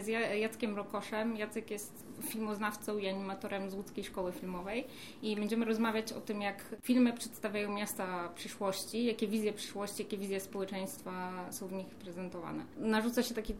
[0.00, 0.08] z
[0.40, 1.36] Jackiem Rokoszem.
[1.36, 4.84] Jacek jest filmoznawcą i animatorem z Łódzkiej Szkoły Filmowej
[5.22, 10.40] i będziemy rozmawiać o tym, jak filmy przedstawiają miasta przyszłości, jakie wizje przyszłości, jakie wizje
[10.40, 12.64] społeczeństwa są w nich prezentowane.
[12.76, 13.54] Narzuca się taki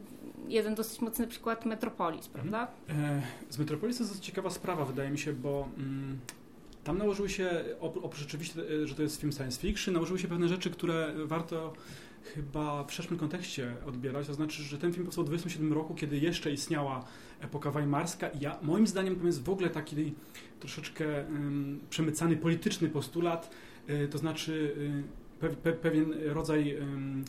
[0.48, 2.32] jeden dosyć mocny przykład Metropolis, mhm.
[2.32, 2.73] prawda?
[2.89, 6.18] E, z Metropolis to jest ciekawa sprawa, wydaje mi się, bo mm,
[6.84, 10.70] tam nałożyły się, oprócz rzeczywiście, że to jest film science fiction, nałożyły się pewne rzeczy,
[10.70, 11.73] które warto
[12.25, 14.27] chyba w szerszym kontekście odbierać.
[14.27, 17.05] To znaczy, że ten film powstał w 27 roku, kiedy jeszcze istniała
[17.41, 20.15] epoka weimarska i ja, moim zdaniem to jest w ogóle taki
[20.61, 23.51] troszeczkę um, przemycany polityczny postulat,
[23.91, 27.25] y, to znaczy y, pe, pe, pewien rodzaj um,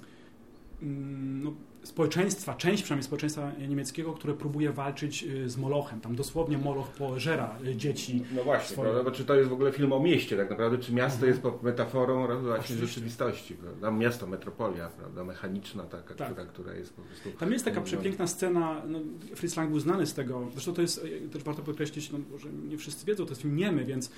[1.44, 6.02] no, społeczeństwa, część przynajmniej społeczeństwa niemieckiego, które próbuje walczyć y, z Molochem.
[6.02, 8.24] Tam dosłownie Moloch pożera y, dzieci.
[8.36, 8.92] No właśnie, swoje...
[8.92, 9.12] prawda?
[9.12, 11.32] czy to jest w ogóle film o mieście tak naprawdę, czy miasto mhm.
[11.32, 13.92] jest metaforą właśnie rzeczywistości, prawda?
[13.92, 15.24] Miasto, metropolia, prawda?
[15.24, 16.32] Mechaniczna taka, tak.
[16.32, 17.32] która, która jest po prostu...
[17.32, 19.00] Tam jest taka przepiękna scena, no,
[19.36, 22.50] Fritz Lang był znany z tego, zresztą to jest, y, też warto podkreślić, no, że
[22.54, 24.12] nie wszyscy wiedzą, to jest film niemy, więc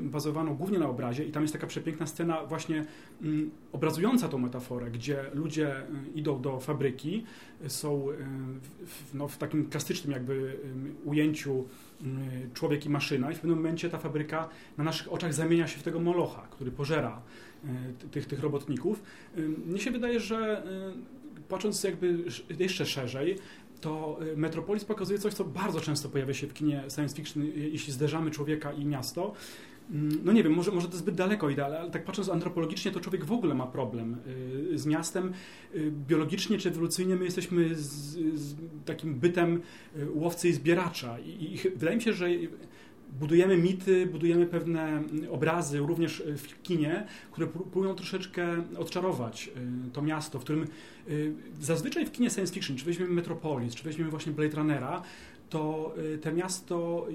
[0.00, 2.84] bazowano głównie na obrazie i tam jest taka przepiękna scena właśnie
[3.22, 5.74] mm, obrazująca tą metaforę, gdzie ludzie
[6.14, 7.03] idą do fabryki
[7.68, 8.14] są e,
[8.86, 10.56] w, no, w takim klasycznym jakby
[11.04, 11.64] ujęciu
[12.54, 15.82] człowiek i maszyna i w pewnym momencie ta fabryka na naszych oczach zamienia się w
[15.82, 17.22] tego molocha, który pożera
[18.10, 19.02] tych, tych robotników.
[19.66, 20.62] Mnie się wydaje, że
[21.48, 22.24] patrząc jakby
[22.58, 23.38] jeszcze szerzej,
[23.80, 28.30] to Metropolis pokazuje coś, co bardzo często pojawia się w kinie science fiction, jeśli zderzamy
[28.30, 29.34] człowieka i miasto,
[30.24, 33.24] no nie wiem, może, może to zbyt daleko idę, ale, tak patrząc antropologicznie, to człowiek
[33.24, 34.16] w ogóle ma problem
[34.72, 35.32] y, z miastem.
[35.74, 37.82] Y, biologicznie czy ewolucyjnie my jesteśmy z,
[38.34, 39.60] z takim bytem
[39.96, 41.18] y, łowcy i zbieracza.
[41.18, 42.28] I, I wydaje mi się, że
[43.20, 49.50] budujemy mity, budujemy pewne obrazy, również w kinie, które próbują troszeczkę odczarować
[49.92, 50.66] to miasto, w którym
[51.60, 55.02] zazwyczaj w kinie science fiction, czy weźmiemy Metropolis, czy weźmiemy właśnie Blade Runnera,
[55.50, 57.06] to te miasto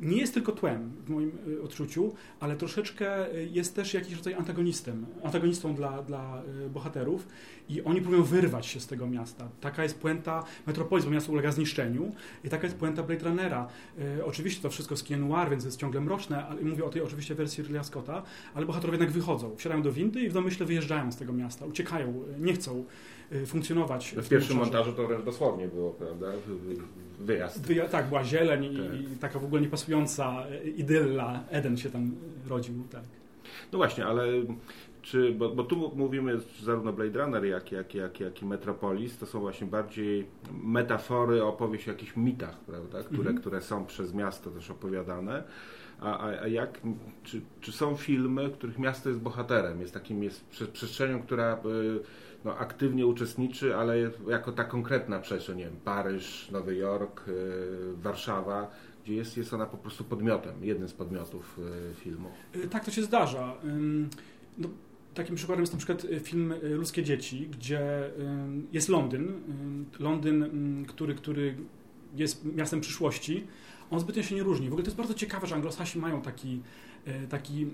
[0.00, 4.34] nie jest tylko tłem w moim y, odczuciu, ale troszeczkę y, jest też jakiś rodzaj
[4.34, 7.28] antagonistem, antagonistą dla, dla y, bohaterów
[7.68, 9.48] i oni próbują wyrwać się z tego miasta.
[9.60, 12.12] Taka jest puenta Metropolis, bo miasto ulega zniszczeniu
[12.44, 13.68] i taka jest puenta Blade Runnera.
[14.24, 17.62] oczywiście to wszystko z Noir, więc jest ciągle mroczne, ale mówię o tej oczywiście wersji
[17.62, 18.22] Ridleya Scotta,
[18.54, 22.22] ale bohaterowie jednak wychodzą, wsiadają do windy i w domyśle wyjeżdżają z tego miasta, uciekają,
[22.38, 22.84] nie chcą
[23.46, 24.14] funkcjonować.
[24.16, 26.26] W, pierwszym montażu to wręcz dosłownie było, prawda?
[27.20, 27.66] Wyjazd.
[27.66, 29.00] Wyja tak, była zieleń tak.
[29.00, 30.44] i, i, taka w ogóle niepasująca
[30.76, 31.44] idylla.
[31.50, 32.14] Eden się tam
[32.48, 33.02] rodził, tak.
[33.72, 34.26] No właśnie, ale
[35.04, 39.26] czy, bo, bo tu mówimy zarówno Blade Runner, jak, jak, jak, jak i Metropolis, to
[39.26, 40.26] są właśnie bardziej
[40.62, 43.38] metafory, opowieść o jakichś mitach, prawda, które, mhm.
[43.38, 45.44] które są przez miasto też opowiadane.
[46.00, 46.80] A, a, a jak,
[47.22, 52.00] czy, czy są filmy, w których miasto jest bohaterem, jest takim, jest przestrzenią, która y,
[52.44, 57.32] no, aktywnie uczestniczy, ale jako ta konkretna przestrzeń, nie wiem, Paryż, Nowy Jork, y,
[57.96, 58.70] Warszawa,
[59.04, 61.60] gdzie jest, jest ona po prostu podmiotem, jednym z podmiotów
[61.92, 62.28] y, filmu.
[62.56, 63.54] Y, tak to się zdarza.
[64.58, 64.68] No,
[65.14, 68.10] takim przykładem jest na przykład film Ludzkie Dzieci, gdzie
[68.72, 69.32] jest Londyn.
[69.98, 70.44] Londyn,
[70.88, 71.56] który, który
[72.16, 73.46] jest miastem przyszłości.
[73.90, 74.68] On zbytnio się nie różni.
[74.68, 76.62] W ogóle to jest bardzo ciekawe, że Anglosasi mają taki,
[77.28, 77.66] taki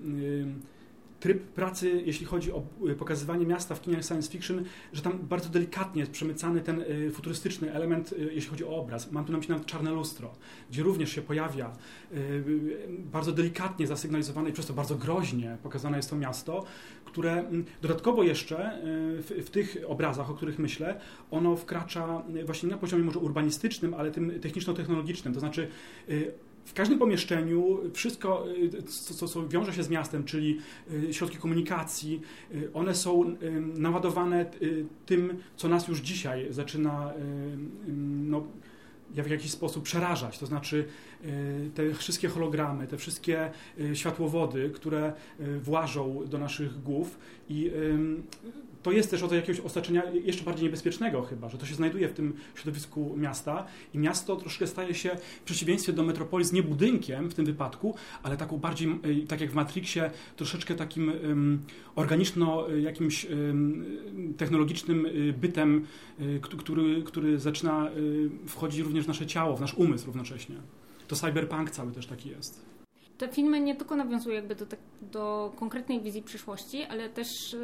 [1.21, 5.49] tryb pracy, jeśli chodzi o y, pokazywanie miasta w kinie science fiction, że tam bardzo
[5.49, 9.13] delikatnie jest przemycany ten y, futurystyczny element, y, jeśli chodzi o obraz.
[9.13, 10.33] Mam tu na myśli nawet czarne lustro,
[10.71, 11.73] gdzie również się pojawia
[13.13, 16.65] bardzo delikatnie zasygnalizowane i przez to bardzo groźnie pokazane jest to miasto,
[17.05, 21.01] które mm, dodatkowo jeszcze w, w tych obrazach, o których myślę,
[21.31, 25.69] ono wkracza właśnie na poziomie może urbanistycznym, ale tym techniczno-technologicznym, to znaczy
[26.65, 30.59] w każdym pomieszczeniu wszystko, y, co, co, wiąże się z miastem, czyli
[30.93, 32.21] y, środki komunikacji,
[32.55, 33.37] y, one są
[33.75, 34.51] naładowane
[35.07, 37.13] tym, co nas już dzisiaj zaczyna
[38.29, 38.45] no,
[39.11, 40.39] w jakiś sposób przerażać.
[40.39, 40.85] To znaczy
[41.75, 43.51] te wszystkie hologramy, te wszystkie
[43.95, 45.13] światłowody, które
[45.63, 47.19] włażą do naszych głów
[47.49, 47.71] i
[48.83, 52.13] to jest też rodzaj jakiegoś osaczenia jeszcze bardziej niebezpiecznego chyba, że to się znajduje w
[52.13, 55.11] tym środowisku miasta i miasto troszkę staje się
[55.41, 58.89] w przeciwieństwie do metropolis nie budynkiem w tym wypadku, ale taką bardziej,
[59.29, 61.63] tak jak w Matrixie, troszeczkę takim um,
[61.95, 63.85] organiczno jakimś um,
[64.37, 65.87] technologicznym y, bytem,
[66.21, 70.57] y, który, który zaczyna y, wchodzić również w nasze ciało, w nasz umysł równocześnie.
[71.09, 72.80] To cyberpunk cały też taki jest.
[73.21, 77.57] Te filmy nie tylko nawiązują jakby do, tak, do konkretnej wizji przyszłości, ale też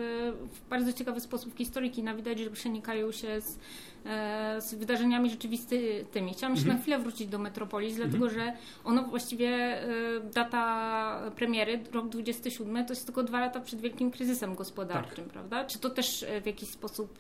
[0.53, 3.59] w bardzo ciekawy sposób historyki na widać, że przenikają się z
[4.07, 6.33] E, z wydarzeniami rzeczywistymi.
[6.33, 6.77] Chciałam mhm.
[6.77, 8.11] na chwilę wrócić do Metropolis, mhm.
[8.11, 8.53] dlatego że
[8.85, 9.87] ono właściwie e,
[10.35, 15.33] data premiery, rok 27, to jest tylko dwa lata przed wielkim kryzysem gospodarczym, tak.
[15.33, 15.65] prawda?
[15.65, 17.19] Czy to też e, w jakiś sposób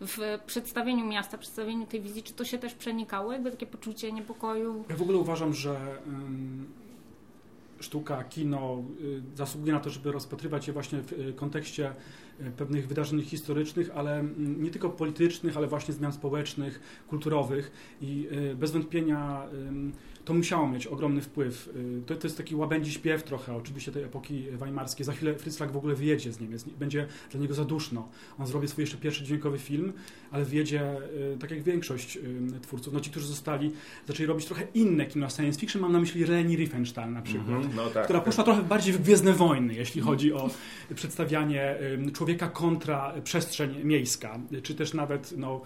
[0.00, 4.84] w przedstawieniu miasta, przedstawieniu tej wizji, czy to się też przenikało, jakby takie poczucie niepokoju?
[4.88, 5.76] Ja w ogóle uważam, że
[7.82, 8.82] sztuka, kino
[9.34, 11.94] zasługuje na to, żeby rozpatrywać je właśnie w kontekście
[12.40, 18.28] E, pewnych wydarzeń historycznych, ale mm, nie tylko politycznych, ale właśnie zmian społecznych, kulturowych i
[18.54, 19.46] bez wątpienia
[20.24, 21.68] to musiało mieć ogromny wpływ.
[21.76, 25.06] Y, to, to jest taki łabędzi śpiew trochę, oczywiście tej epoki weimarskiej.
[25.06, 28.08] Za chwilę Fritz Lang w ogóle wyjedzie z Niemiec, będzie dla niego za duszno.
[28.38, 29.92] On zrobi swój jeszcze pierwszy dźwiękowy film,
[30.30, 30.96] ale wyjedzie,
[31.34, 32.94] y, tak jak większość y, twórców.
[32.94, 33.72] No ci, którzy zostali,
[34.06, 37.62] zaczęli robić trochę inne kino science fiction, mam na myśli Leni Riefenstahl na przykład, mm
[37.62, 38.26] -hmm, no tak, która tak.
[38.26, 40.50] poszła trochę bardziej w Gwiezdne Wojny, jeśli chodzi o
[40.94, 41.78] przedstawianie
[42.12, 45.60] człowieka kontra przestrzeń miejska, czy też nawet no,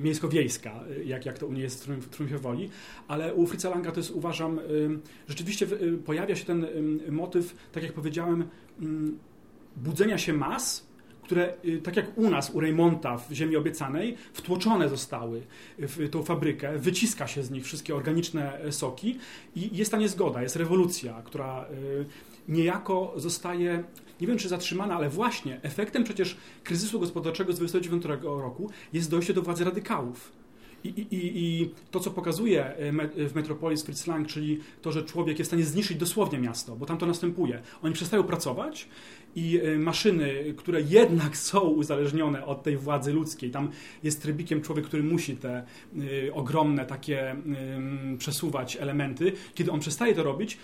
[0.00, 2.70] miejsko-wiejska, jak, jak to u niej jest w Triumfie Woli,
[3.08, 4.60] ale u Fritza Langa to jest, uważam,
[5.28, 5.66] rzeczywiście
[6.04, 6.66] pojawia się ten
[7.10, 8.44] motyw, tak jak powiedziałem,
[9.76, 10.92] budzenia się mas,
[11.22, 15.42] które, y, tak jak u nas, u Reymonta w Ziemi Obiecanej, wtłoczone zostały
[15.78, 19.18] w tą fabrykę, wyciska się z nich wszystkie organiczne e, soki
[19.56, 22.04] i jest ta niezgoda, jest rewolucja, która y,
[22.48, 23.84] niejako zostaje,
[24.20, 29.34] nie wiem czy zatrzymana, ale właśnie efektem przecież kryzysu gospodarczego z 29 roku jest dojście
[29.34, 30.41] do władzy radykałów
[30.84, 35.48] i, i, to, co pokazuje e, w Metropolis Fritz Lang, czyli to, że człowiek jest
[35.48, 37.62] w stanie zniszczyć dosłownie miasto, bo tam to następuje.
[37.82, 38.88] Oni przestają pracować
[39.36, 43.70] i e, maszyny, które jednak są uzależnione od tej władzy ludzkiej, tam
[44.02, 45.64] jest trybikiem człowiek, który musi te
[46.32, 47.36] ogromne takie
[48.18, 49.32] przesuwać elementy.
[49.54, 50.58] Kiedy on przestaje to robić,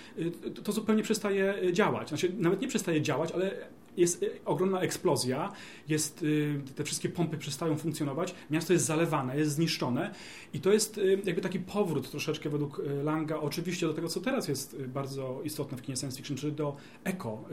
[0.55, 2.09] to, to zupełnie przestaje działać.
[2.09, 3.51] Znaczy, nawet nie przestaje działać, ale
[3.99, 5.53] jest y, ogromna eksplozja,
[5.89, 10.15] jest, y, te wszystkie pompy przestają funkcjonować, miasto jest zalewane, jest zniszczone
[10.55, 14.49] i to jest y, jakby taki powrót troszeczkę według Langa, oczywiście do tego, co teraz
[14.49, 17.45] jest bardzo istotne w kinie science fiction, czyli do eko,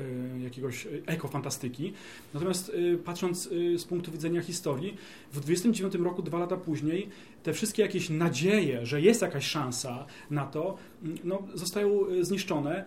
[0.44, 1.94] jakiegoś ekofantastyki.
[2.34, 2.72] Natomiast
[3.06, 4.98] patrząc z punktu widzenia historii,
[5.34, 7.10] w 29 roku, dwa lata później,
[7.44, 12.86] te wszystkie jakieś nadzieje, że jest jakaś szansa na to, mm, no, zostają zniszczone.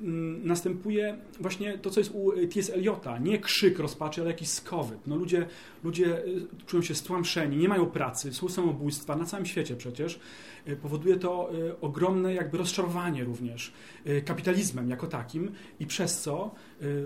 [0.00, 2.70] Mm, następuje właśnie to, co jest u T.S.
[2.70, 3.18] Eliota.
[3.18, 4.98] Nie krzyk rozpaczy, ale jakiś skowyt.
[5.06, 5.46] No ludzie,
[5.84, 10.20] ludzie y, czują się stłamszeni, nie mają pracy, są samobójstwa na całym świecie przecież.
[10.68, 13.72] Y, powoduje to y, ogromne jakby rozczarowanie również
[14.24, 15.50] kapitalizmem jako takim
[15.80, 16.54] i przez co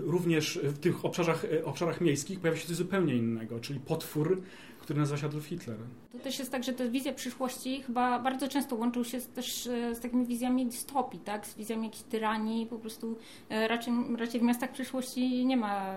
[0.01, 4.41] również w tych obszarach, obszarach miejskich pojawia się coś zupełnie innego, czyli potwór
[4.83, 5.77] który nazywa się Adolf Hitler.
[6.11, 9.95] To też jest tak, że te wizje przyszłości chyba bardzo często łączą się też e,
[9.95, 11.47] z takimi wizjami dystopii, tak?
[11.47, 13.17] z wizjami jakiejś tyranii, po prostu
[13.49, 15.95] e, raczej, raczej w miastach przyszłości nie ma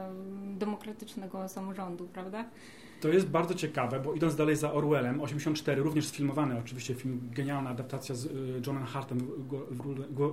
[0.59, 2.45] demokratycznego samorządu, prawda?
[3.01, 7.71] To jest bardzo ciekawe, bo idąc dalej za Orwellem, 84, również sfilmowany oczywiście film, genialna
[7.71, 8.31] adaptacja z e,
[8.67, 9.19] Johnem Hartem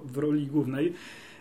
[0.05, 0.93] w roli głównej.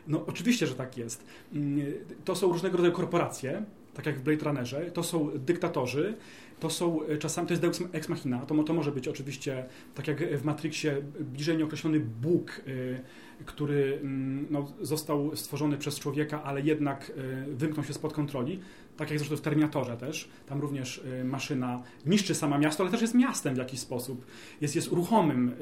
[0.09, 1.25] No oczywiście, że tak jest.
[1.53, 1.87] Mm,
[2.25, 6.17] to są różnego rodzaju korporacje, tak jak w Blade Runnerze, to są dyktatorzy,
[6.63, 9.65] to są e, czasami, to jest Deus Ex Machina, to, to może być oczywiście,
[9.95, 16.43] tak jak w Matrixie, bliżej nieokreślony Bóg, e, który mm, no, został stworzony przez człowieka,
[16.43, 18.61] ale jednak e, wymknął się spod kontroli.
[18.97, 20.29] Tak jak zresztą w Terminatorze też.
[20.47, 24.27] Tam również maszyna niszczy sama miasto, ale też jest miastem w jakiś sposób.
[24.61, 25.53] Jest, jest ruchomym,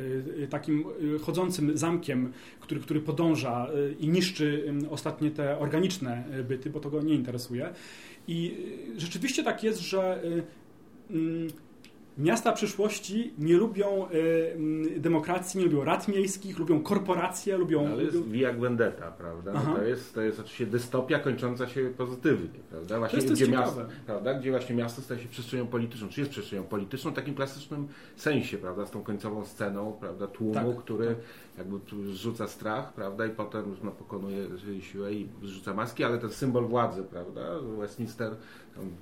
[0.51, 0.85] takim
[1.23, 3.67] chodzącym zamkiem, który, który podąża
[4.01, 7.73] i niszczy ostatnie te organiczne byty, bo to go nie interesuje.
[8.29, 8.57] I
[8.97, 10.23] rzeczywiście tak jest, że
[11.11, 11.51] Mm,
[12.19, 17.89] miasta przyszłości nie lubią y, demokracji, nie lubią rad miejskich, lubią korporacje, lubią...
[17.89, 19.53] Ale jest via vendetta, prawda?
[19.53, 22.99] No to, jest, to jest oczywiście dystopia kończąca się pozytywnie, prawda?
[22.99, 24.35] Właśnie, to jest gdzie, miasto, prawda?
[24.35, 28.59] gdzie właśnie miasto staje się przestrzenią polityczną, czy jest przestrzenią polityczną w takim klasycznym sensie,
[28.59, 28.87] prawda?
[28.87, 30.27] Z tą końcową sceną, prawda?
[30.27, 31.17] Tłumu, tak, który tak.
[31.59, 33.27] jakby zrzuca strach, prawda?
[33.27, 34.47] I potem no, pokonuje
[34.81, 37.41] siłę i zrzuca maski, ale ten symbol władzy, prawda?
[37.79, 38.37] Westminster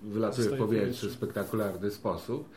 [0.03, 2.49] wylatuje w powietrze w spektakularny sposób.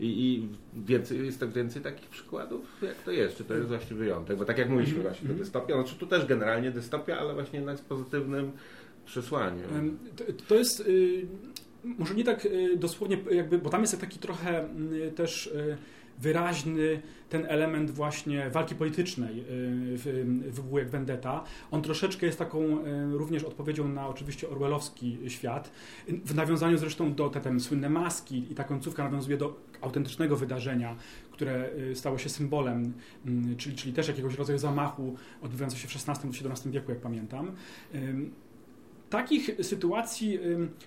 [0.00, 0.48] I, I,
[0.86, 4.44] więcej, jest tak więcej takich przykładów, jak to jest, czy to jest właśnie wyjątek, bo
[4.44, 7.82] tak jak mówiliśmy właśnie, to dystopia, znaczy tu też generalnie dystopia, ale właśnie jednak z
[7.82, 8.52] pozytywnym
[9.04, 9.98] przesłaniem.
[10.16, 11.26] To, to jest y,
[11.84, 15.52] może nie tak y, dosłownie jakby, bo tam jest taki trochę y, też
[16.20, 21.44] wyraźny ten element właśnie walki politycznej w, w jak Vendetta.
[21.70, 22.78] On troszeczkę jest taką
[23.12, 25.70] również odpowiedzią na oczywiście orwellowski świat,
[26.08, 30.96] w nawiązaniu zresztą do te, te słynne maski i ta końcówka nawiązuje do autentycznego wydarzenia,
[31.32, 32.92] które stało się symbolem,
[33.56, 37.52] czyli, czyli też jakiegoś rodzaju zamachu odbywającego się w XVI-XVII wieku, jak pamiętam
[39.10, 40.38] takich sytuacji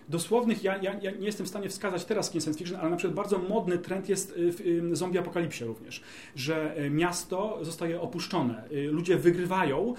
[0.10, 2.96] dosłownych ja, ja, ja, nie jestem w stanie wskazać teraz w science fiction, ale na
[2.96, 6.02] przykład bardzo modny trend jest y, w zombie apokalipsie również,
[6.36, 9.94] że y, miasto zostaje opuszczone, y, ludzie wygrywają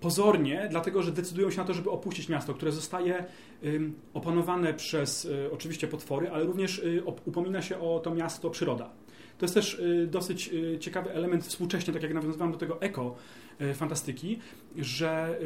[0.00, 3.24] pozornie, dlatego że decydują się na to, żeby opuścić miasto, które zostaje
[4.14, 6.82] opanowane przez oczywiście potwory, ale również
[7.24, 8.90] upomina się o to miasto przyroda.
[9.38, 13.16] To jest też dosyć ciekawy element współcześnie, tak jak nawiązywałem do tego eko
[13.74, 14.38] fantastyki,
[14.76, 15.38] że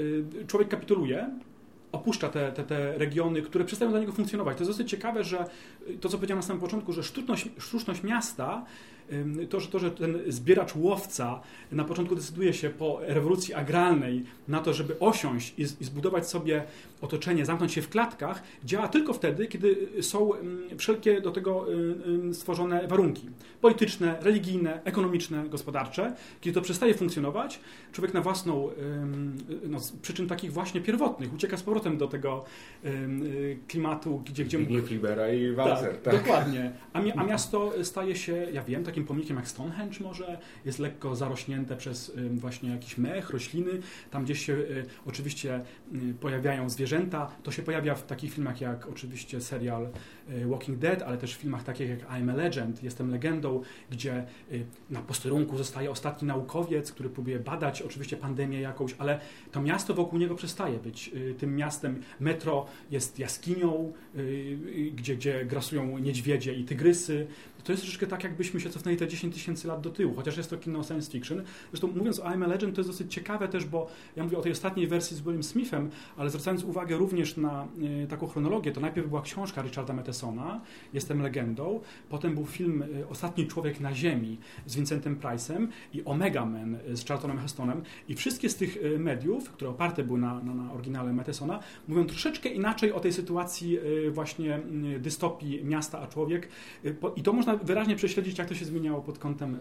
[0.47, 1.31] człowiek kapituluje,
[1.93, 4.57] opuszcza te, te, te regiony, które przestają dla niego funkcjonować.
[4.57, 5.45] To jest dosyć ciekawe, że
[6.01, 8.65] to, co powiedziałem na samym początku, że sztuczność, sztuczność miasta
[9.51, 11.41] to że, to, że ten zbieracz łowca
[11.73, 16.65] na początku decyduje się po rewolucji agralnej na to, żeby osiąść i, i zbudować sobie
[17.01, 20.31] otoczenie, zamknąć się w klatkach, działa tylko wtedy, kiedy są
[20.79, 21.67] wszelkie do tego
[22.33, 23.29] stworzone warunki
[23.61, 26.17] polityczne, religijne, ekonomiczne, gospodarcze.
[26.41, 27.61] Kiedy to przestaje funkcjonować,
[27.93, 28.71] człowiek na własną,
[29.69, 32.45] no, z przyczyn takich właśnie pierwotnych, ucieka z powrotem do tego
[33.69, 34.45] klimatu, gdzie...
[34.45, 34.87] gdzie mógł...
[34.87, 35.93] Flibera i Walzer.
[35.93, 36.73] Tak, tak, dokładnie.
[36.93, 41.17] A, mi, a miasto staje się, ja wiem, takim pomnikiem jak Stonehenge może, jest lekko
[41.17, 43.71] zarośnięte przez właśnie jakiś mech, rośliny.
[44.11, 45.61] Tam gdzieś się y, oczywiście
[45.95, 47.31] y, pojawiają zwierzęta.
[47.43, 49.89] To się pojawia w takich filmach jak oczywiście serial
[50.31, 54.25] y, Walking Dead, ale też w filmach takich jak I'm a Legend, Jestem legendą, gdzie
[54.91, 59.21] na posterunku zostaje ostatni naukowiec, który próbuje badać oczywiście pandemię jakąś, ale
[59.53, 61.72] to miasto wokół niego przestaje być tym miastem.
[62.21, 63.93] Metro jest jaskinią,
[64.95, 67.27] gdzie, gdzie grasują niedźwiedzie i tygrysy
[67.65, 70.51] to jest troszeczkę tak, jakbyśmy się cofnęli te 10 tysięcy lat do tyłu, chociaż jest
[70.51, 71.43] to kino science fiction.
[71.71, 74.43] Zresztą mówiąc o I'm a Legend, to jest dosyć ciekawe też, bo ja mówię o
[74.43, 77.67] tej ostatniej wersji z William Smithem, ale zwracając uwagę również na
[78.05, 80.61] y, taką chronologię, to najpierw była książka Richarda Mathesona,
[80.93, 86.47] Jestem legendą, potem był film y, Ostatni człowiek na ziemi z Vincentem Price'em i Omega
[86.47, 90.73] Man z Charltonem Hestonem i wszystkie z tych mediów, które oparte były na, na, na
[90.73, 93.79] oryginale Mathesona, mówią troszeczkę inaczej o tej sytuacji
[94.11, 94.61] właśnie
[94.99, 96.49] dystopii miasta a człowiek
[97.17, 99.59] i to można można wyraźnie prześledzić, jak to się zmieniało pod kątem y,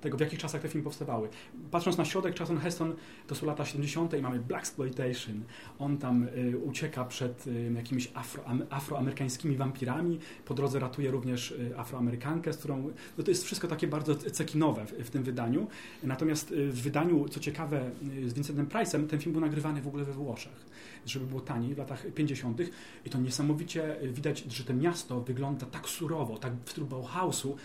[0.00, 1.28] tego, w jakich czasach te filmy powstawały.
[1.70, 2.94] Patrząc na środek, Charlton Heston
[3.26, 4.14] to są lata 70.
[4.14, 5.42] i mamy Black Exploitation.
[5.78, 10.18] On tam y, ucieka przed y, jakimiś afro, afroamerykańskimi wampirami.
[10.44, 12.90] Po drodze ratuje również afroamerykankę, z którą...
[13.18, 15.66] No to jest wszystko takie bardzo cekinowe w, w tym wydaniu.
[16.02, 17.90] Natomiast w wydaniu, co ciekawe,
[18.26, 20.74] z Vincentem Price'em, ten film był nagrywany w ogóle we Włoszech
[21.06, 22.60] żeby było taniej w latach 50.
[23.04, 27.56] I to niesamowicie widać, że to miasto wygląda tak surowo, tak w stylu Bauhausu,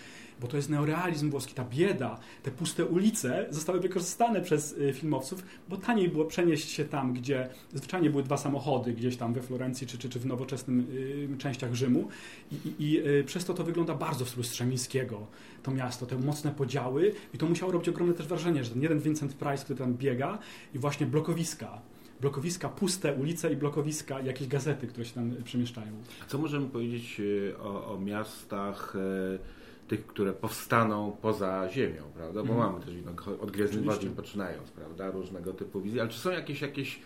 [0.42, 5.44] bo to jest neorealizm włoski, ta bieda, te puste ulice zostały wykorzystane przez y, filmowców,
[5.70, 9.88] bo taniej było przenieść się tam, gdzie zwyczajnie były dwa samochody, gdzieś tam we Florencji
[9.88, 10.88] czy, czy, czy w nowoczesnym
[11.34, 12.08] y, częściach Rzymu.
[12.52, 15.28] I, i, i y, przez to to wygląda bardzo w stylu Strzemińskiego,
[15.64, 17.14] to miasto, te mocne podziały.
[17.34, 20.40] I to musiało robić ogromne też wrażenie, że ten jeden Vincent Price, który tam biega
[20.76, 21.82] i właśnie blokowiska,
[22.22, 25.92] blokowiska, puste ulice i blokowiska, jakieś gazety, które się tam przemieszczają.
[26.28, 32.44] Co możemy powiedzieć e, o, o miastach e, tych, które powstaną poza ziemią, prawda?
[32.44, 32.66] Bo mm.
[32.66, 32.94] mamy też
[33.42, 35.12] od Gwiezdnych Wojen poczynając, prawda?
[35.12, 36.02] Różnego typu wizje.
[36.02, 37.00] Ale czy są jakieś, jakieś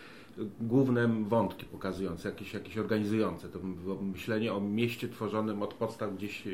[0.62, 3.60] główne wątki pokazujące, jakieś, jakieś organizujące to
[4.02, 6.52] myślenie o mieście tworzonym od podstaw gdzieś e,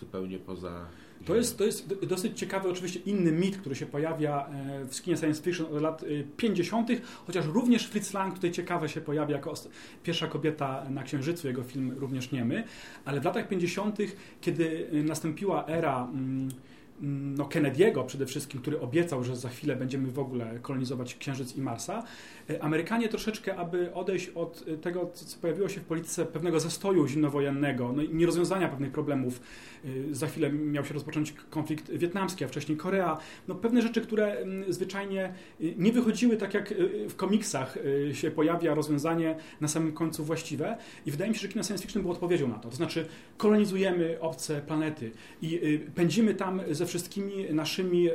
[0.00, 0.86] zupełnie poza
[1.26, 5.16] to jest, to jest dosyć ciekawy oczywiście inny mit, który się pojawia e, w skinie
[5.16, 6.04] science fiction od lat
[6.36, 6.94] 50., e,
[7.26, 9.54] chociaż również Fritz Lang tutaj ciekawe się pojawia jako
[10.02, 12.64] pierwsza kobieta na Księżycu, jego film również niemy,
[13.04, 13.98] ale w latach 50.,
[14.40, 16.48] kiedy nastąpiła era mm,
[17.00, 21.60] no, Kennedy'ego przede wszystkim, który obiecał, że za chwilę będziemy w ogóle kolonizować Księżyc i
[21.60, 22.02] Marsa,
[22.50, 27.06] e, Amerykanie troszeczkę, aby odejść od e, tego, co pojawiło się w polityce pewnego zastoju
[27.08, 29.40] zimnowojennego, no nierozwiązania pewnych problemów.
[29.84, 33.18] E, za chwilę miał się rozpocząć konflikt wietnamski, a wcześniej Korea.
[33.48, 34.36] No, pewne rzeczy, które
[34.68, 35.34] zwyczajnie
[35.76, 36.74] nie wychodziły tak jak
[37.08, 37.78] w komiksach
[38.12, 42.02] się pojawia rozwiązanie na samym końcu właściwe i wydaje mi się, że kino science fiction
[42.02, 42.68] było odpowiedzią na to.
[42.68, 45.10] To znaczy kolonizujemy obce planety
[45.42, 48.08] i pędzimy tam ze ze wszystkimi naszymi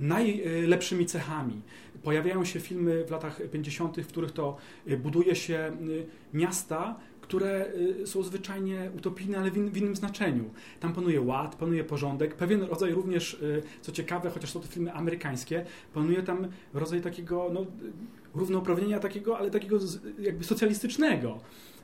[0.00, 1.62] najlepszymi cechami.
[2.02, 4.56] Pojawiają się filmy w latach 50., w których to
[4.88, 7.66] y, buduje się y, miasta, które
[8.02, 10.50] y, są zwyczajnie utopijne, ale w, innym znaczeniu.
[10.80, 13.40] Tam panuje ład, panuje porządek, pewien rodzaj również,
[13.80, 17.66] co ciekawe, chociaż są to filmy amerykańskie, panuje tam rodzaj takiego no,
[18.34, 19.78] równouprawnienia takiego, ale takiego
[20.18, 21.40] jakby socjalistycznego.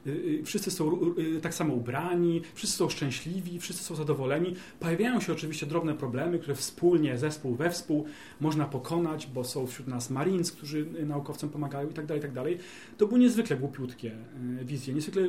[0.06, 4.54] Y, y, wszyscy są y, tak samo ubrani, wszyscy są szczęśliwi, wszyscy są zadowoleni.
[4.80, 8.06] Pojawiają się oczywiście drobne problemy, które wspólnie, zespół we współ
[8.40, 12.58] można pokonać, bo są wśród nas Marines, którzy naukowcom pomagają i tak dalej, tak dalej.
[12.98, 14.12] To były niezwykle głupiutkie
[14.62, 15.22] wizje, niezwykle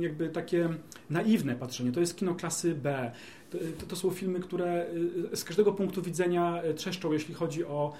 [0.00, 0.68] jakby takie
[1.10, 1.92] naiwne patrzenie.
[1.92, 3.12] To jest kino klasy B.
[3.50, 4.86] To, to, są filmy, które
[5.34, 7.92] z każdego punktu widzenia trzeszczą, jeśli chodzi o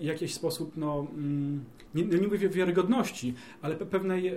[0.00, 1.64] jakiś sposób, no, mm,
[1.94, 4.32] nie, nie mówię wiarygodności, ale pewnej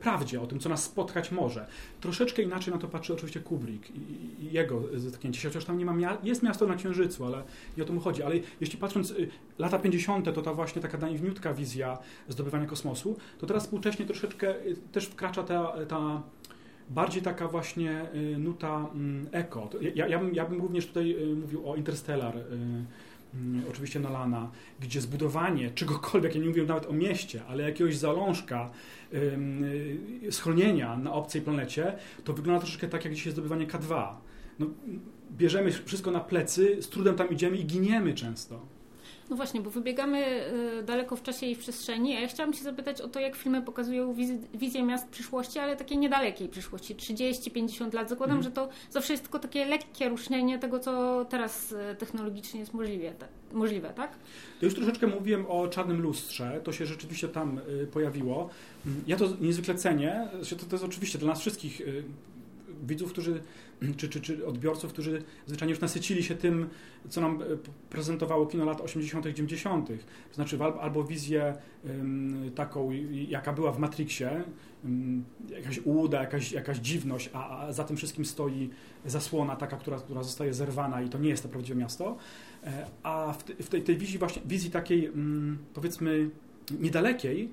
[0.00, 1.66] prawdzie o tym, co nas spotkać może.
[2.00, 6.18] Troszeczkę inaczej na to patrzy oczywiście Kubrick i, jego zetknięcie chociaż tam nie ma mia
[6.22, 7.42] jest miasto na Księżycu, ale
[7.76, 8.22] nie o to mu chodzi.
[8.22, 11.98] Ale jeśli patrząc y, lata 50., to ta właśnie taka naiwniutka wizja
[12.28, 16.22] zdobywania kosmosu, to teraz współcześnie troszeczkę y, też wkracza ta, ta
[16.90, 19.70] bardziej taka właśnie y, nuta mm, eko.
[19.94, 22.34] Ja, ja, bym, ja bym również tutaj mówił o Interstellar,
[23.34, 28.70] Mm, oczywiście Nolana, gdzie zbudowanie czegokolwiek, ja nie mówię nawet o mieście, ale jakiegoś zalążka,
[30.28, 31.92] y, schronienia na obcej planecie,
[32.24, 34.14] to wygląda troszeczkę tak jak dzisiaj zdobywanie K2.
[34.58, 34.66] No,
[35.30, 38.66] bierzemy wszystko na plecy, z trudem tam idziemy i giniemy często.
[39.30, 40.44] No właśnie, bo wybiegamy
[40.80, 43.36] y, daleko w czasie i w przestrzeni, a ja chciałam się zapytać o to, jak
[43.36, 44.14] filmy pokazują
[44.54, 48.08] wizję miast przyszłości, ale takiej niedalekiej przyszłości, 30-50 lat.
[48.08, 48.42] Zakładam, mm.
[48.42, 53.12] że to zawsze jest tylko takie lekkie rusznienie tego, co teraz y, technologicznie jest możliwe,
[53.52, 54.12] możliwe, tak?
[54.60, 58.50] To już troszeczkę mówiłem o czarnym lustrze, to się rzeczywiście tam y, pojawiło.
[58.86, 61.82] Mm, ja to niezwykle cenię, to, to jest oczywiście dla nas wszystkich
[62.82, 63.40] widzów, którzy,
[63.96, 66.68] czy, czy, czy odbiorców, którzy zwyczajnie już nasycili się tym,
[67.08, 67.44] co nam e,
[67.90, 69.88] prezentowało kino lat 80., 90.,
[70.28, 71.54] to znaczy albo wizję
[72.54, 72.90] taką,
[73.28, 74.44] jaka była w Matrixie,
[75.50, 78.70] jakaś ułuda, jakaś, jakaś dziwność, a, a za tym wszystkim stoi
[79.06, 82.16] zasłona taka, która, która zostaje zerwana i to nie jest to prawdziwe miasto.
[82.64, 85.12] E, a w, w tej, tej wizji właśnie, wizji takiej
[85.74, 86.30] powiedzmy
[86.80, 87.50] niedalekiej,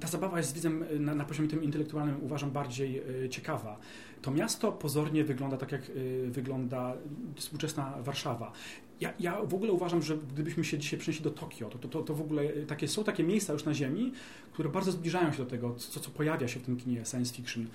[0.00, 3.78] ta zabawa jest widzem na, na poziomie tym intelektualnym uważam bardziej ciekawa.
[4.22, 5.82] To miasto pozornie wygląda tak, jak
[6.26, 6.94] wygląda
[7.36, 8.52] współczesna Warszawa.
[9.00, 12.14] Ja, ja w ogóle uważam, że gdybyśmy się dzisiaj przenieśli do Tokio, to, to, to
[12.14, 14.12] w ogóle takie, są takie miejsca już na Ziemi,
[14.52, 17.66] które bardzo zbliżają się do tego, co, co pojawia się w tym kinie science fiction.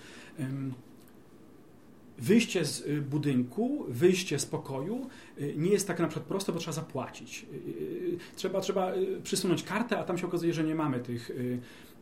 [2.18, 5.10] Wyjście z y, budynku, wyjście z pokoju
[5.42, 7.46] y, nie jest tak na przykład proste, bo trzeba zapłacić.
[8.36, 8.94] Trzeba, trzeba
[9.24, 11.32] przysunąć kartę, a tam się okazuje, że nie mamy tych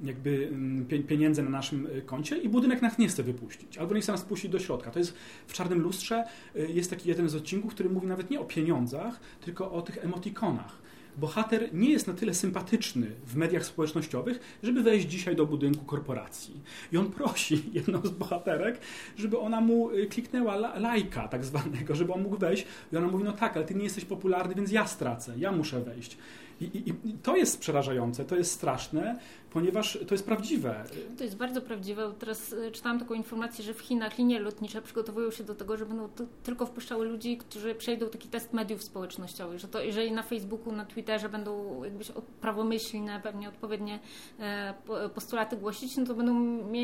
[0.04, 4.02] jakby mm, pieniędzy na naszym y, koncie i budynek nas nie chce wypuścić, albo nie
[4.02, 4.92] chce nas puścić do środka.
[4.92, 5.14] To jest
[5.48, 9.20] w Czarnym Lustrze y, jest taki jeden z odcinków, który mówi nawet nie o pieniądzach,
[9.42, 10.85] tylko o tych emotikonach
[11.18, 16.62] bohater nie jest na tyle sympatyczny w mediach społecznościowych, żeby wejść dzisiaj do budynku korporacji.
[16.92, 18.80] I on prosi jedną z bohaterek,
[19.18, 22.68] żeby ona mu y, kliknęła lajka tak zwanego, żeby on mógł wejść.
[22.94, 25.82] I ona mówi, no tak, ale ty nie jesteś popularny, więc ja stracę, ja muszę
[25.82, 26.18] wejść.
[26.62, 30.84] I, i, I, to jest przerażające, to jest straszne, ponieważ to jest prawdziwe.
[31.18, 32.14] To jest bardzo prawdziwe.
[32.20, 35.86] Teraz e, czytałam taką informację, że w Chinach linie lotnicze przygotowują się do tego, że
[35.86, 36.10] będą
[36.44, 40.86] tylko wpuszczały ludzi, którzy przejdą taki test mediów społecznościowych, że to jeżeli na Facebooku, na
[40.86, 44.00] Twitterze będą jakbyś prawomyślne, pewnie odpowiednie
[44.40, 44.74] e,
[45.16, 46.34] postulaty głosić, no to będą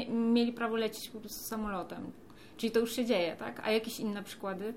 [0.09, 2.11] mieli prawo lecieć po prostu samolotem.
[2.57, 3.61] Czyli to już się dzieje, tak?
[3.63, 4.73] A jakieś inne przykłady?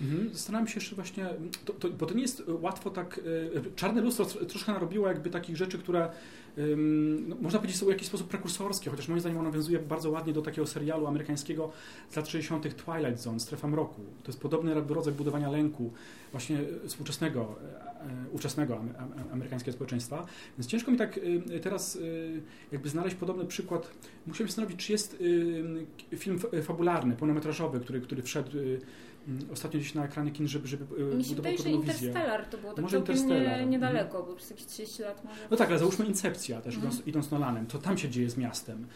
[0.00, 0.30] Mhm.
[0.32, 1.28] Zastanawiam się jeszcze właśnie,
[1.64, 3.20] to, to, bo to nie jest łatwo tak.
[3.56, 6.10] E, czarne lustro troszkę narobiło jakby takich rzeczy, które
[7.28, 10.32] no, można powiedzieć są w jakiś sposób prekursorskie, chociaż moim zdaniem ono nawiązuje bardzo ładnie
[10.32, 11.72] do takiego serialu amerykańskiego
[12.10, 12.84] z lat 60.
[12.84, 14.00] Twilight Zone, Strefa Mroku.
[14.22, 15.92] To jest podobny rodzaj budowania lęku
[16.32, 17.54] właśnie współczesnego,
[18.00, 18.80] e, ówczesnego
[19.32, 20.26] amerykańskiego społeczeństwa.
[20.58, 21.20] Więc ciężko mi tak
[21.62, 21.98] teraz
[22.72, 23.90] jakby znaleźć podobny przykład.
[24.26, 25.22] Musiałem zastanowić, czy jest
[26.16, 28.50] film fabularny, pełnometrażowy, który, który wszedł
[29.52, 30.84] ostatnio gdzieś na ekranie kin, żeby, żeby
[31.16, 33.00] Mi się wydaje, że Interstellar to było tak może.
[33.00, 35.40] Nie, niedaleko, bo przez jakieś 30 lat może.
[35.50, 36.92] No tak, ale załóżmy Incepcja też, mhm.
[36.92, 38.86] idąc, idąc Nolanem, to tam się dzieje z miastem.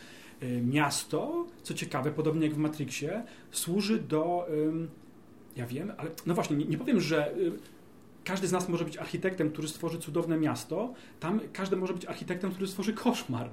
[0.42, 4.46] Y, miasto, co ciekawe, podobnie jak w Matrixie, służy do,
[5.56, 7.52] ja wiem, ale no właśnie, nie, nie powiem, że y,
[8.24, 12.50] każdy z nas może być architektem, który stworzy cudowne miasto, tam każdy może być architektem,
[12.50, 13.50] który stworzy koszmar.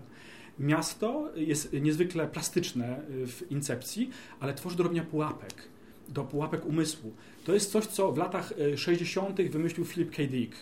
[0.60, 4.10] Miasto jest niezwykle plastyczne w incepcji,
[4.40, 5.70] ale tworzy do robienia pułapek
[6.10, 7.14] do pułapek umysłu.
[7.46, 9.40] To jest coś, co w latach 60.
[9.40, 10.24] E, wymyślił Philip K.
[10.24, 10.56] Dick.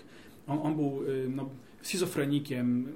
[0.47, 1.49] On, on był e, no,
[1.81, 2.88] schizofrenikiem,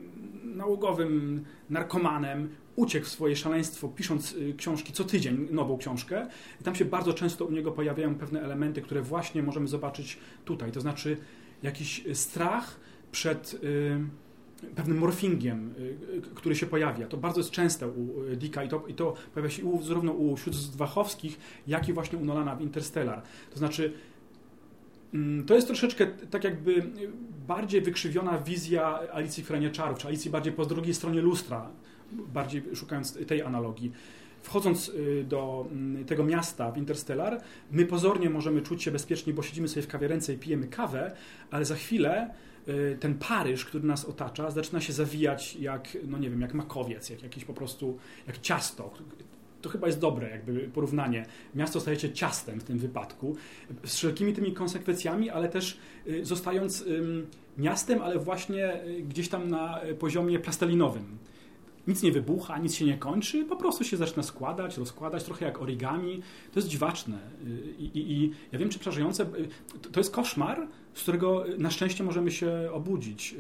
[0.44, 6.28] nałogowym narkomanem, uciekł w swoje szaleństwo, pisząc e, książki co tydzień, nową książkę.
[6.62, 10.72] I tam się bardzo często u niego pojawiają pewne elementy, które właśnie możemy zobaczyć tutaj.
[10.72, 11.18] To znaczy
[11.64, 12.80] jakiś strach
[13.12, 13.62] przed
[14.76, 17.08] pewnym morfingiem, y, y, który się pojawia.
[17.08, 20.12] To bardzo jest częste u y, Dicka i to, i to pojawia się u, zarówno
[20.12, 20.36] u
[20.76, 23.22] Wachowskich, jak i właśnie u Nolana w Interstellar.
[23.52, 23.94] To znaczy
[25.14, 26.84] Mm, to jest troszeczkę tak jakby
[27.48, 31.70] bardziej wykrzywiona wizja Alicji w Krainie Czarów, czy Alicji bardziej po drugiej stronie lustra,
[32.12, 33.92] bardziej szukając tej analogii.
[34.42, 34.92] Wchodząc
[35.24, 37.42] do mm, tego miasta w Interstellar,
[37.72, 41.12] my pozornie możemy czuć się bezpiecznie, bo siedzimy sobie w kawiarence i pijemy kawę,
[41.52, 42.34] ale za chwilę
[43.00, 47.24] ten Paryż, który nas otacza, zaczyna się zawijać jak, no nie wiem, jak makowiec, jak
[47.24, 48.94] jakiś po prostu, jak ciasto
[49.62, 51.26] to chyba jest dobre jakby porównanie.
[51.56, 53.36] Miasto staje się ciastem w tym wypadku,
[53.84, 56.86] z wszelkimi tymi konsekwencjami, ale też y, zostając
[57.58, 61.18] miastem, ale właśnie y, gdzieś tam na poziomie plastelinowym.
[61.88, 65.62] Nic nie wybucha, nic się nie kończy, po prostu się zaczyna składać, rozkładać, trochę jak
[65.62, 66.22] origami.
[66.52, 67.20] To jest dziwaczne.
[67.78, 69.26] I, i, i ja wiem, czy przerażające.
[69.92, 73.36] To jest koszmar, z którego na szczęście możemy się obudzić.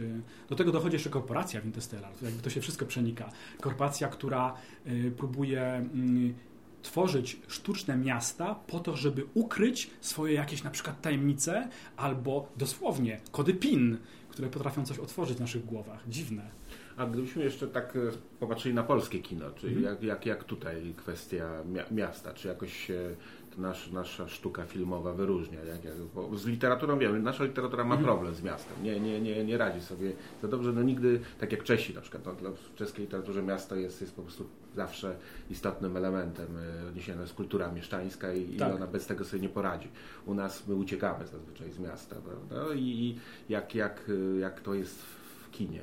[0.49, 3.32] Do tego dochodzi jeszcze korporacja w Interstellar, to, jakby to się wszystko przenika.
[3.62, 4.54] Korporacja, która
[4.88, 6.34] y, próbuje mm,
[6.82, 13.54] tworzyć sztuczne miasta po to, żeby ukryć swoje jakieś na przykład tajemnice albo dosłownie kody
[13.54, 13.97] PIN,
[14.30, 16.04] które potrafią coś otworzyć w naszych głowach.
[16.10, 16.59] Dziwne.
[17.00, 18.00] A gdybyśmy jeszcze tak e,
[18.40, 19.86] popatrzyli na polskie kino, czyli mm.
[19.86, 23.16] jak, jak, jak tutaj kwestia miasta, czy jakoś się
[23.58, 25.64] nasz, nasza sztuka filmowa wyróżnia.
[25.64, 25.94] Jak, jak,
[26.36, 28.06] z literaturą wiemy, nasza literatura ma mhm.
[28.06, 31.64] problem z miastem, nie, nie, nie, nie radzi sobie za dobrze, no nigdy, tak jak
[31.64, 35.16] Czesi na przykład, no, w czeskiej literaturze miasto jest, jest po prostu zawsze
[35.50, 36.48] istotnym elementem
[36.84, 38.72] e, odniesienia jest kultura mieszczańska i, tak.
[38.72, 39.88] i, ona bez tego sobie nie poradzi.
[40.26, 42.74] U nas my uciekamy zazwyczaj z miasta, prawda?
[42.74, 45.82] I, i jak, jak, jak to jest w kinie.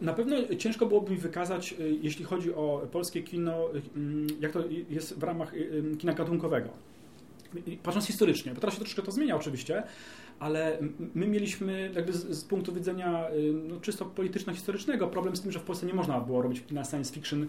[0.00, 4.64] Na pewno ciężko byłoby mi wykazać, e, jeśli chodzi o polskie kino, mm, jak to
[4.90, 6.68] jest w ramach e, kina gatunkowego
[7.82, 9.82] patrząc historycznie, bo teraz się troszkę to zmienia oczywiście,
[10.38, 10.78] ale
[11.14, 15.58] my mieliśmy jakby z, z punktu widzenia y, no, czysto polityczno-historycznego problem z tym, że
[15.58, 17.48] w Polsce nie można było robić kina science fiction.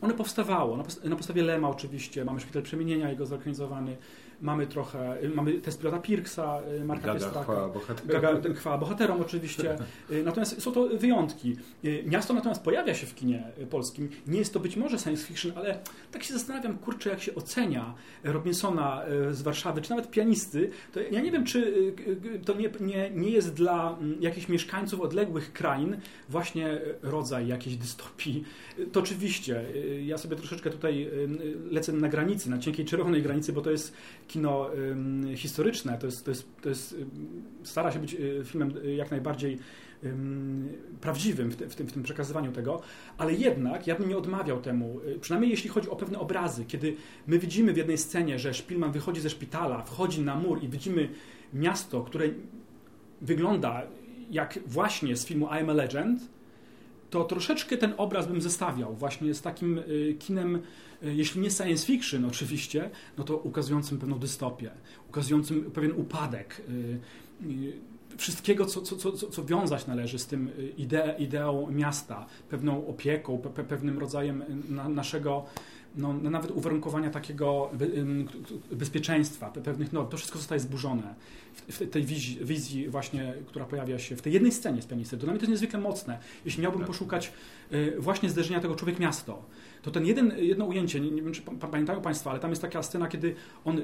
[0.00, 3.96] One powstawało, na podstawie Lema oczywiście, mamy Szpital Przemienienia, jego zorganizowany,
[4.44, 7.42] mamy trochę, mamy test pilota Pirksa, y, Marka Gaga Piestraka.
[7.42, 8.22] Chwała bohaterom.
[8.22, 9.76] Gaga, chwała bohaterom oczywiście.
[10.10, 11.56] Y, natomiast są to wyjątki.
[11.84, 14.08] Y, miasto natomiast pojawia się w kinie polskim.
[14.26, 15.78] Nie jest to być może science fiction, ale
[16.12, 21.20] tak się zastanawiam, kurczę, jak się ocenia Robinsona z Warszawy, czy nawet pianisty, to ja
[21.20, 21.92] nie wiem, czy
[22.44, 25.96] to nie, nie, nie jest dla mm, jakichś mieszkańców odległych krain
[26.28, 28.44] właśnie rodzaj jakiejś dystopii.
[28.92, 29.64] To oczywiście,
[30.04, 31.10] ja sobie troszeczkę tutaj
[31.70, 33.92] lecę na granicy, na cienkiej czerwonej granicy, bo to jest
[34.34, 34.70] kino
[35.36, 36.96] historyczne, to jest, to jest, to jest,
[37.62, 39.58] stara się być y, filmem y, jak najbardziej
[41.00, 42.82] prawdziwym w, tym, w tym przekazywaniu tego,
[43.18, 46.96] ale jednak ja bym nie odmawiał temu, y, przynajmniej jeśli chodzi o pewne obrazy, kiedy
[47.26, 51.08] my widzimy w jednej scenie, że Szpilman wychodzi ze szpitala, wchodzi na mur i widzimy
[51.52, 52.28] miasto, które
[53.20, 53.82] wygląda
[54.30, 56.20] jak właśnie z filmu I Am a Legend,
[57.14, 59.80] to troszeczkę ten obraz bym zestawiał właśnie z takim
[60.18, 60.62] kinem
[61.04, 64.70] E, jeśli nie science fiction oczywiście, no to ukazującym pewną dystopię,
[65.08, 71.70] ukazującym pewien upadek e, wszystkiego, co, co, co, co wiązać należy z tym ide, ideą
[71.70, 75.44] miasta, pewną opieką, pe, pewnym rodzajem na, naszego
[75.96, 77.70] no, nawet uwarunkowania takiego
[78.72, 81.14] bezpieczeństwa, pewnych norm, to wszystko zostaje zburzone
[81.68, 85.16] w tej wizji, wizji, właśnie, która pojawia się w tej jednej scenie z pianisty.
[85.16, 86.18] Dla mnie to jest niezwykle mocne.
[86.44, 86.86] Jeśli miałbym tak.
[86.86, 87.32] poszukać
[87.98, 89.42] właśnie zderzenia tego człowiek-miasto,
[89.82, 92.82] to ten jeden, jedno ujęcie, nie, nie wiem czy pamiętają Państwo, ale tam jest taka
[92.82, 93.76] scena, kiedy on,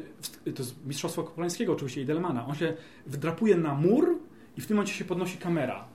[0.54, 4.18] to jest Mistrzostwo Kopolańskiego oczywiście i Delmana, on się wdrapuje na mur
[4.56, 5.88] i w tym momencie się podnosi kamera.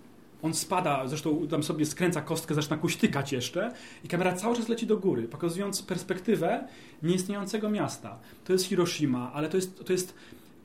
[0.46, 3.72] On spada, zresztą tam sobie skręca kostkę, zaczyna kuśtykać jeszcze
[4.04, 6.68] i kamera cały czas leci do góry, pokazując perspektywę
[7.04, 8.20] nieistniejącego miasta.
[8.46, 10.14] To jest Hiroshima, ale to jest, to jest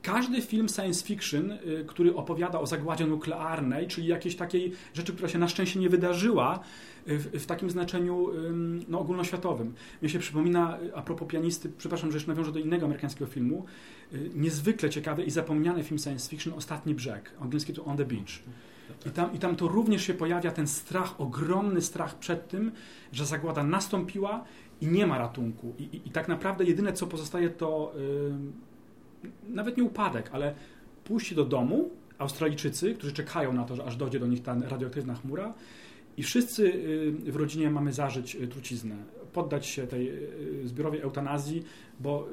[0.03, 5.29] każdy film science fiction, y, który opowiada o zagładzie nuklearnej, czyli jakiejś takiej rzeczy, która
[5.29, 6.61] się na szczęście nie wydarzyła,
[7.07, 8.29] w, w takim znaczeniu
[8.89, 9.75] no, ogólnoświatowym.
[10.03, 13.65] Mnie się przypomina, a propos pianisty, przepraszam, że jeszcze nawiążę do innego amerykańskiego filmu,
[14.13, 18.43] y, niezwykle ciekawy i zapomniany film science fiction Ostatni Brzeg, angielski to On the Beach.
[19.07, 22.73] I tam, I tam to również się pojawia ten strach, ogromny strach przed tym,
[23.13, 24.45] że zagłada nastąpiła
[24.81, 25.75] i nie ma ratunku.
[25.79, 27.93] I, i, i tak naprawdę jedyne, co pozostaje, to
[29.25, 30.55] yy, nawet nie upadek, ale
[31.05, 35.15] pójście do domu, Australijczycy, którzy czekają na to, że aż dojdzie do nich ta radioaktywna
[35.15, 35.55] chmura,
[36.17, 36.65] i wszyscy
[37.27, 38.97] y, w rodzinie mamy zażyć y, truciznę,
[39.33, 40.09] poddać się tej
[40.65, 41.63] y, zbiorowej eutanazji,
[42.01, 42.29] bo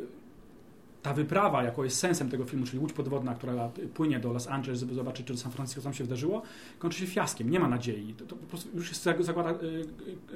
[1.07, 4.79] ta wyprawa, jako jest sensem tego filmu, czyli łódź podwodna, która płynie do Los Angeles,
[4.79, 6.41] żeby zobaczyć, czy do San Francisco tam się wydarzyło,
[6.79, 7.49] kończy się fiaskiem.
[7.49, 8.13] Nie ma nadziei.
[8.13, 9.53] To, to po prostu już jest zakłada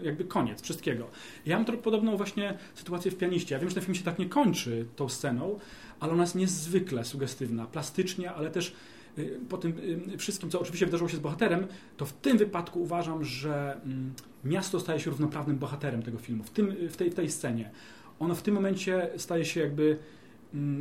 [0.04, 1.08] jakby koniec wszystkiego.
[1.46, 3.56] Ja mam podobną właśnie sytuację w pianiście.
[3.56, 5.60] Ja wiem, że ten film się tak nie kończy tą sceną,
[6.00, 8.76] ale ona jest niezwykle sugestywna, plastycznie, ale też
[9.18, 9.74] Y, po tym
[10.14, 14.14] y, wszystkim, co oczywiście wydarzyło się z bohaterem, to w tym wypadku uważam, że mm,
[14.44, 17.72] miasto staje się równoprawnym bohaterem tego filmu, w, tym, w, tej, w tej scenie.
[18.20, 19.98] Ono w tym momencie staje się jakby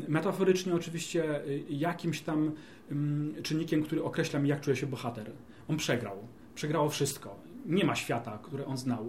[0.09, 2.52] metaforycznie oczywiście y, jakimś tam
[2.90, 5.30] mm, czynnikiem, który określa mi, jak czuje się bohater.
[5.68, 6.16] On przegrał.
[6.54, 7.37] Przegrało wszystko.
[7.66, 9.09] Nie ma świata, które on znał.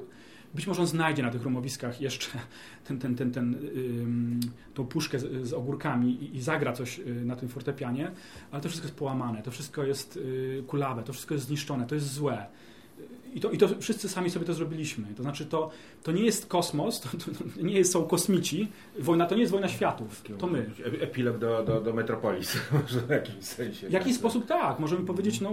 [0.54, 2.28] Być może on znajdzie na tych rumowiskach jeszcze
[2.88, 3.56] ten, ten, ten, ten,
[4.74, 8.12] tą puszkę z, z ogórkami i, i, zagra coś y, na tym fortepianie,
[8.52, 11.96] ale to wszystko jest połamane, to wszystko jest y, kulawe, to wszystko jest zniszczone, to
[11.96, 12.48] jest złe.
[13.34, 15.08] I to, I to wszyscy sami sobie to zrobiliśmy.
[15.18, 15.70] To znaczy, to,
[16.04, 17.10] to nie jest kosmos, to,
[17.56, 18.68] to nie są kosmici.
[19.00, 20.70] Wojna to nie jest wojna światów, to my.
[21.02, 23.90] Epilog do, do, do Metropolis, może w jakimś sensie.
[23.90, 24.80] W jakiś tak, sposób tak.
[24.80, 25.52] Możemy powiedzieć, no,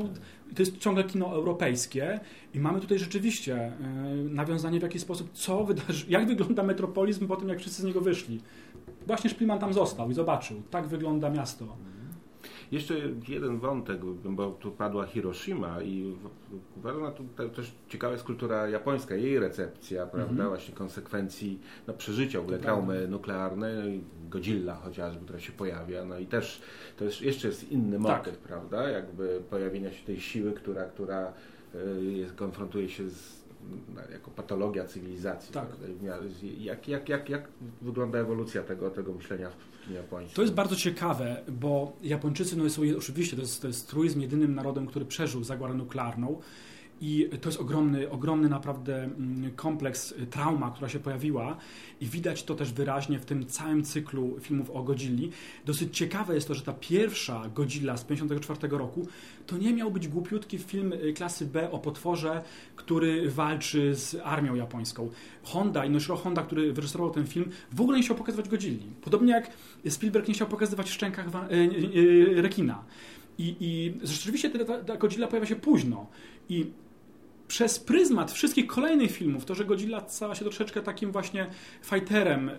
[0.54, 2.20] to jest ciągle kino europejskie
[2.54, 3.72] i mamy tutaj rzeczywiście
[4.14, 7.84] yy, nawiązanie w jakiś sposób, co wydarzy, jak wygląda Metropolis po tym, jak wszyscy z
[7.84, 8.40] niego wyszli.
[9.06, 10.62] Właśnie Szpliman tam został i zobaczył.
[10.70, 11.76] Tak wygląda miasto.
[12.72, 12.94] Jeszcze
[13.28, 16.16] jeden wątek, bo tu padła Hiroshima i
[16.76, 20.48] uważam, to też ciekawa jest kultura japońska, jej recepcja, prawda, -hmm.
[20.48, 24.00] właśnie konsekwencji no, przeżycia, w ogóle traumy nuklearnej, no i
[24.30, 26.62] Godzilla chociażby, która się pojawia, no i też
[26.96, 28.38] to jest, jeszcze jest inny motyw, tak.
[28.38, 31.32] prawda, jakby pojawienia się tej siły, która, która
[31.74, 33.47] y, jest, konfrontuje się z
[34.12, 35.52] jako patologia cywilizacji.
[35.52, 35.66] Tak.
[36.58, 37.48] Jak, jak, jak, jak
[37.82, 39.50] wygląda ewolucja tego, tego myślenia
[39.86, 40.36] w japońskim?
[40.36, 44.54] To jest bardzo ciekawe, bo Japończycy no są oczywiście, to jest, to jest truizm jedynym
[44.54, 46.40] narodem, który przeżył zagładę nuklearną.
[47.00, 51.56] I to jest ogromny, ogromny naprawdę mm, kompleks, y, trauma, która się pojawiła
[52.00, 55.30] i widać to też wyraźnie w tym całym cyklu filmów o Godzilli.
[55.66, 59.06] Dosyć ciekawe jest to, że ta pierwsza Godzilla z 1954 roku
[59.46, 62.42] to nie miał być głupiutki film y, klasy B o potworze,
[62.76, 65.10] który walczy z armią japońską.
[65.42, 68.86] Honda, Inoshiro Honda, który wyreżyserował ten film, w ogóle nie chciał pokazywać Godzilli.
[69.02, 69.50] Podobnie jak
[69.88, 72.84] Spielberg nie chciał pokazywać w szczękach y, rekina.
[73.38, 76.06] I, I rzeczywiście ta, ta Godzilla pojawia się późno.
[76.48, 76.66] I
[77.48, 81.46] przez pryzmat wszystkich kolejnych filmów, to, że Godzilla stała się troszeczkę takim właśnie
[81.82, 82.50] fighterem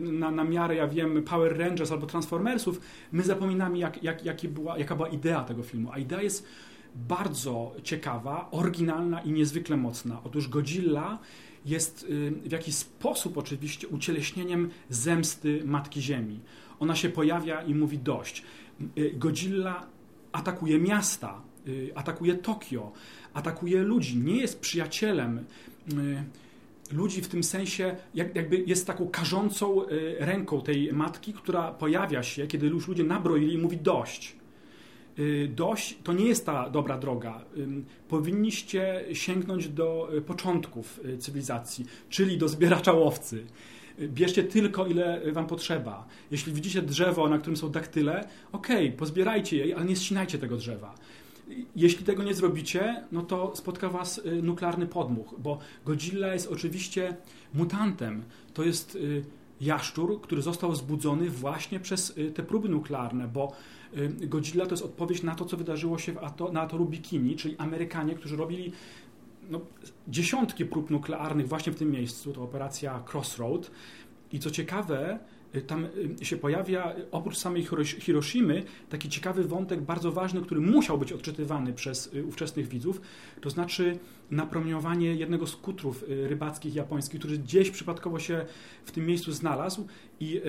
[0.00, 2.80] na, na miarę, ja wiem, Power Rangers albo Transformersów,
[3.12, 5.90] my zapominamy, jak, jak, jaki była, jaka była idea tego filmu.
[5.92, 6.46] A idea jest
[6.94, 10.20] bardzo ciekawa, oryginalna i niezwykle mocna.
[10.24, 11.18] Otóż Godzilla
[11.64, 12.06] jest
[12.44, 16.40] w jakiś sposób oczywiście ucieleśnieniem zemsty Matki Ziemi.
[16.80, 18.42] Ona się pojawia i mówi dość.
[18.98, 19.86] Y, Godzilla
[20.32, 22.92] atakuje miasta, y, atakuje Tokio,
[23.34, 25.44] atakuje ludzi, nie jest przyjacielem y,
[26.92, 32.46] ludzi w tym sensie, jakby jest taką karzącą y, ręką tej matki, która pojawia się,
[32.46, 34.36] kiedy już ludzie nabroili i mówi dość.
[35.18, 37.44] Y, dość to nie jest ta dobra droga.
[38.08, 43.44] Powinniście sięgnąć do początków cywilizacji, czyli do zbieracza łowcy.
[44.00, 46.06] Bierzcie tylko, ile wam potrzeba.
[46.30, 50.56] Jeśli widzicie drzewo, na którym są daktyle, okej, okay, pozbierajcie je, ale nie ścinajcie tego
[50.56, 50.94] drzewa.
[51.76, 57.16] Jeśli tego nie zrobicie, no to spotka was y, nuklearny podmuch, bo Godzilla jest oczywiście
[57.54, 58.22] mutantem.
[58.54, 59.24] To jest y,
[59.60, 63.52] jaszczur, który został zbudzony właśnie przez y, te próby nuklearne, bo
[64.20, 66.14] Godzilla to jest odpowiedź na to, co wydarzyło się
[66.52, 68.72] na atoru Bikini, czyli Amerykanie, którzy robili
[69.50, 69.60] no,
[70.08, 72.32] dziesiątki prób nuklearnych właśnie w tym miejscu.
[72.32, 73.70] To operacja Crossroad.
[74.32, 75.18] I co ciekawe,
[75.60, 75.86] tam
[76.20, 77.66] y, się pojawia oprócz samej
[77.98, 83.00] Hiroshimy taki ciekawy wątek, bardzo ważny, który musiał być odczytywany przez y, ówczesnych widzów,
[83.40, 83.98] to znaczy
[84.30, 88.46] napromieniowanie jednego z kutrów rybackich japońskich, który gdzieś przypadkowo się
[88.84, 89.86] w tym miejscu znalazł
[90.20, 90.40] i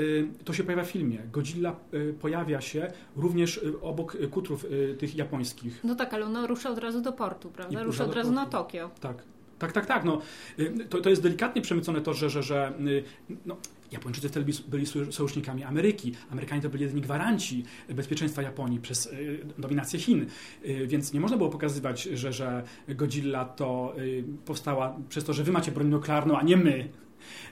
[0.45, 1.19] to się pojawia w filmie.
[1.31, 1.75] Godzilla
[2.21, 4.65] pojawia się również obok kutrów
[4.97, 5.79] tych japońskich.
[5.83, 7.83] No tak, ale ono rusza od razu do portu, prawda?
[7.83, 8.91] rusza od razu na Tokio.
[9.01, 9.23] Tak.
[9.59, 10.03] Tak, tak, tak.
[10.03, 10.21] No,
[10.89, 12.73] to, to jest delikatnie przemycone to, że, że, że
[13.45, 13.57] no,
[13.95, 16.13] Japończycy wtedy byli sojusznikami Ameryki.
[16.31, 20.27] Amerykanie to byli jedyni gwaranci bezpieczeństwa Japonii przez y, dominację Chin.
[20.65, 25.43] Y, więc nie można było pokazywać, że, że Godzilla to y, powstała przez to, że
[25.43, 26.89] wy macie broń nuklearną, a nie my.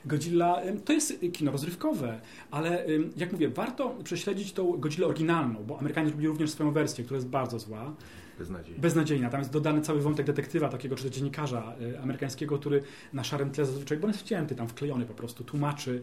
[0.05, 2.85] Godzilla to jest kino rozrywkowe, ale
[3.17, 7.27] jak mówię, warto prześledzić tą Godzillę oryginalną, bo Amerykanie zrobili również swoją wersję, która jest
[7.27, 7.95] bardzo zła.
[8.39, 8.81] Beznadziejna.
[8.81, 9.29] Beznadziejna.
[9.29, 13.97] Tam jest dodany cały wątek detektywa, takiego czy dziennikarza amerykańskiego, który na szarym tle zazwyczaj,
[13.97, 16.01] bo on jest wcięty, tam wklejony po prostu, tłumaczy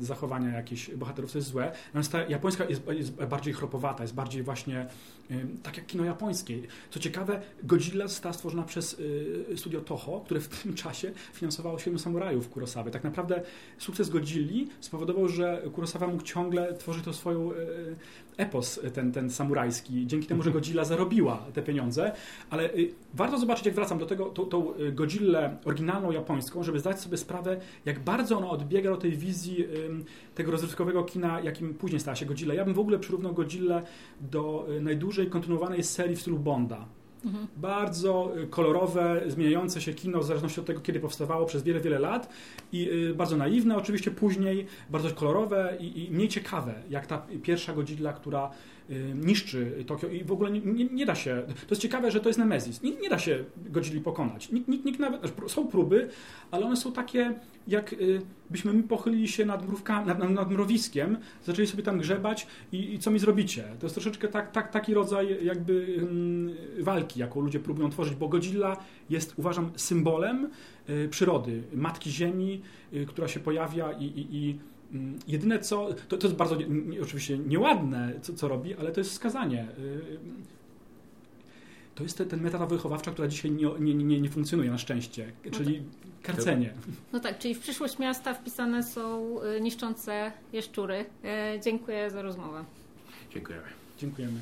[0.00, 1.72] zachowania jakichś bohaterów, to jest złe.
[1.86, 4.86] Natomiast ta japońska jest, jest bardziej chropowata, jest bardziej właśnie
[5.62, 6.58] tak jak kino japońskie.
[6.90, 11.98] Co ciekawe, Godzilla została stworzona przez y, studio Toho, które w tym czasie finansowało Siedmiu
[11.98, 12.90] Samurajów Kurosawy.
[12.90, 13.42] Tak naprawdę
[13.78, 17.56] sukces Godzilli spowodował, że Kurosawa mógł ciągle tworzyć to swoją y,
[18.40, 22.12] epos ten, ten samurajski, dzięki temu, że Godzilla zarobiła te pieniądze,
[22.50, 27.00] ale y, warto zobaczyć, jak wracam do tego, tą, tą Godzillę oryginalną japońską, żeby zdać
[27.00, 29.66] sobie sprawę, jak bardzo ona odbiega od tej wizji
[30.34, 32.54] tego rozrywkowego kina, jakim później stała się Godzilla.
[32.54, 33.82] Ja bym w ogóle przyrównał Godzillę
[34.20, 36.86] do najdłużej kontynuowanej serii w stylu Bonda.
[37.56, 41.98] Bardzo y, kolorowe, zmieniające się kino w zależności od tego, kiedy powstawało przez wiele, wiele
[41.98, 42.28] lat.
[42.72, 47.72] I y, bardzo naiwne oczywiście później, bardzo kolorowe i, i mniej ciekawe, jak ta pierwsza
[47.72, 48.50] Godzilla, która
[49.14, 52.38] niszczy Tokio i w ogóle nie, nie, da się, to jest ciekawe, że to jest
[52.38, 56.08] Nemezis, nie, nie da się Godzilli pokonać, nikt, nikt, nikt nawet, znaczy, są próby,
[56.50, 57.34] ale one są takie,
[57.68, 57.94] jak
[58.50, 62.98] byśmy my pochylili się nad, mrówkami, nad, nad mrowiskiem, zaczęli sobie tam grzebać i, i,
[62.98, 63.64] co mi zrobicie?
[63.78, 66.50] To jest troszeczkę tak, tak, taki rodzaj jakby um,
[66.80, 68.76] walki, jaką ludzie próbują tworzyć, bo Godzilla
[69.10, 70.50] jest, uważam, symbolem
[70.88, 72.62] y, przyrody, matki ziemi,
[72.94, 74.60] y, która się pojawia i, i, i mm,
[75.26, 79.12] Jedyne co, to, to jest bardzo nie, oczywiście nieładne, co, co robi, ale to jest
[79.12, 79.66] skazanie.
[79.78, 80.18] Y,
[81.94, 85.32] to jest ten, ten metoda wychowawcza, która dzisiaj nie, nie, nie, nie funkcjonuje na szczęście,
[85.50, 85.82] czyli
[86.22, 86.74] karcenie.
[87.12, 91.04] No tak, czyli w przyszłość miasta wpisane są niszczące jaszczury.
[91.64, 92.64] Dziękuję za rozmowę.
[93.34, 93.66] Dziękujemy.
[93.98, 94.40] Dziękujemy.